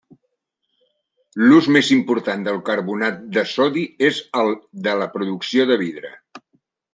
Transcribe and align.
L'ús 1.41 1.67
més 1.75 1.91
important 1.95 2.45
del 2.47 2.57
carbonat 2.69 3.19
de 3.37 3.43
sodi 3.51 3.85
és 4.09 4.23
el 4.45 4.51
de 4.89 4.97
la 5.03 5.11
producció 5.19 5.69
de 5.75 5.79
vidre. 5.85 6.13